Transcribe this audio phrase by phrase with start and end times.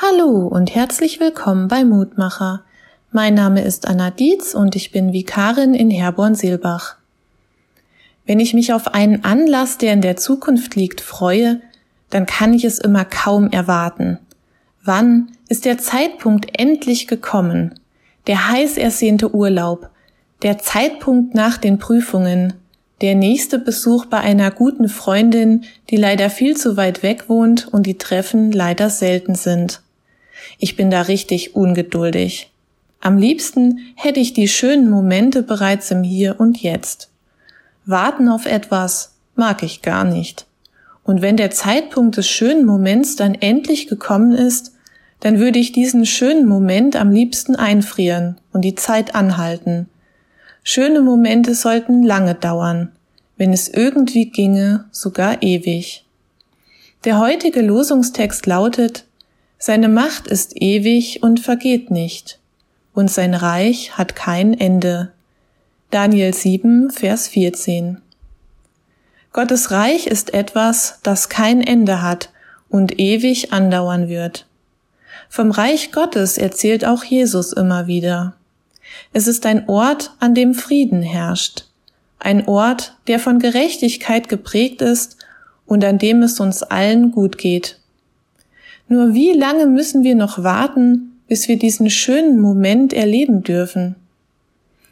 [0.00, 2.62] Hallo und herzlich willkommen bei Mutmacher.
[3.10, 6.98] Mein Name ist Anna Dietz und ich bin Vikarin in Herborn-Seelbach.
[8.24, 11.60] Wenn ich mich auf einen Anlass, der in der Zukunft liegt, freue,
[12.10, 14.20] dann kann ich es immer kaum erwarten.
[14.84, 17.74] Wann ist der Zeitpunkt endlich gekommen?
[18.28, 19.90] Der heiß ersehnte Urlaub,
[20.42, 22.52] der Zeitpunkt nach den Prüfungen,
[23.00, 27.84] der nächste Besuch bei einer guten Freundin, die leider viel zu weit weg wohnt und
[27.84, 29.82] die Treffen leider selten sind.
[30.58, 32.50] Ich bin da richtig ungeduldig.
[33.00, 37.10] Am liebsten hätte ich die schönen Momente bereits im Hier und Jetzt.
[37.86, 40.46] Warten auf etwas mag ich gar nicht.
[41.04, 44.72] Und wenn der Zeitpunkt des schönen Moments dann endlich gekommen ist,
[45.20, 49.88] dann würde ich diesen schönen Moment am liebsten einfrieren und die Zeit anhalten.
[50.62, 52.92] Schöne Momente sollten lange dauern,
[53.36, 56.04] wenn es irgendwie ginge, sogar ewig.
[57.04, 59.04] Der heutige Losungstext lautet,
[59.58, 62.38] seine Macht ist ewig und vergeht nicht,
[62.94, 65.12] und sein Reich hat kein Ende.
[65.90, 68.00] Daniel 7, Vers 14.
[69.32, 72.30] Gottes Reich ist etwas, das kein Ende hat
[72.68, 74.46] und ewig andauern wird.
[75.28, 78.34] Vom Reich Gottes erzählt auch Jesus immer wieder.
[79.12, 81.64] Es ist ein Ort, an dem Frieden herrscht,
[82.20, 85.16] ein Ort, der von Gerechtigkeit geprägt ist
[85.66, 87.77] und an dem es uns allen gut geht.
[88.88, 93.96] Nur wie lange müssen wir noch warten, bis wir diesen schönen Moment erleben dürfen?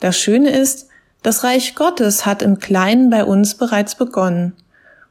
[0.00, 0.88] Das Schöne ist,
[1.22, 4.52] das Reich Gottes hat im Kleinen bei uns bereits begonnen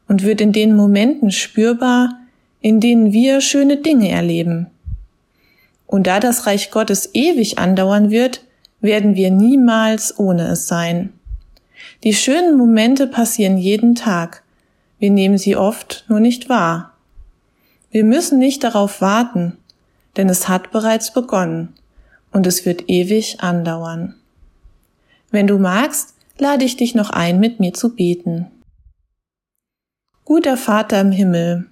[0.08, 2.20] und wird in den Momenten spürbar,
[2.62, 4.68] in denen wir schöne Dinge erleben.
[5.86, 8.44] Und da das Reich Gottes ewig andauern wird,
[8.80, 11.14] werden wir niemals ohne es sein.
[12.04, 14.44] Die schönen Momente passieren jeden Tag.
[15.00, 16.94] Wir nehmen sie oft nur nicht wahr.
[17.90, 19.58] Wir müssen nicht darauf warten,
[20.18, 21.74] denn es hat bereits begonnen
[22.32, 24.16] und es wird ewig andauern.
[25.32, 28.48] Wenn du magst, lade ich dich noch ein, mit mir zu beten.
[30.26, 31.68] Guter Vater im Himmel,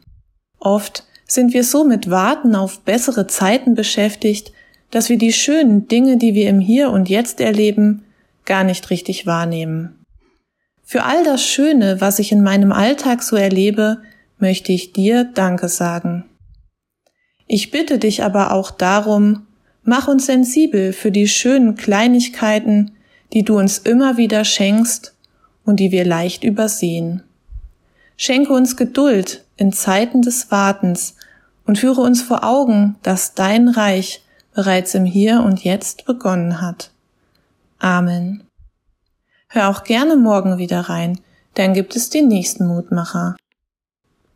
[0.60, 4.54] oft sind wir so mit Warten auf bessere Zeiten beschäftigt,
[4.92, 8.04] dass wir die schönen Dinge, die wir im Hier und Jetzt erleben,
[8.46, 10.06] gar nicht richtig wahrnehmen.
[10.84, 14.02] Für all das Schöne, was ich in meinem Alltag so erlebe,
[14.38, 16.26] möchte ich dir Danke sagen.
[17.48, 19.48] Ich bitte dich aber auch darum,
[19.84, 22.92] mach uns sensibel für die schönen Kleinigkeiten,
[23.34, 25.16] die du uns immer wieder schenkst
[25.64, 27.24] und die wir leicht übersehen.
[28.18, 31.16] Schenke uns Geduld in Zeiten des Wartens
[31.66, 34.24] und führe uns vor Augen, dass dein Reich
[34.54, 36.92] bereits im Hier und Jetzt begonnen hat.
[37.80, 38.44] Amen.
[39.50, 41.20] Hör auch gerne morgen wieder rein,
[41.54, 43.36] dann gibt es den nächsten Mutmacher.